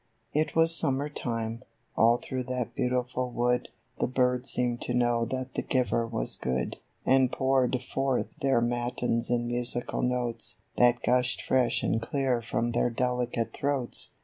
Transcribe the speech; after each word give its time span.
I 0.33 0.41
T 0.45 0.53
was 0.55 0.75
summer 0.75 1.09
time: 1.09 1.61
all 1.95 2.17
through 2.17 2.45
that 2.45 2.73
beautiful 2.73 3.29
wood 3.29 3.69
The 3.99 4.07
birds 4.07 4.49
seemed 4.49 4.81
to 4.81 4.95
know 4.95 5.25
that 5.25 5.53
the 5.53 5.61
Giver 5.61 6.07
was 6.07 6.35
good, 6.35 6.77
And 7.05 7.31
poured 7.31 7.79
forth 7.83 8.25
their 8.41 8.61
matins 8.61 9.29
in 9.29 9.45
musical 9.45 10.01
notes, 10.01 10.59
That 10.77 11.03
gushed 11.03 11.43
fresh 11.43 11.83
and 11.83 12.01
clear 12.01 12.41
from 12.41 12.71
their 12.71 12.89
delicate 12.89 13.53
throats. 13.53 14.13